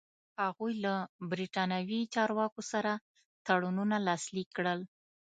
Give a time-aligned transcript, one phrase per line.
[0.43, 0.93] هغوی له
[1.31, 2.91] برېټانوي چارواکو سره
[3.47, 4.79] تړونونه لاسلیک کړل.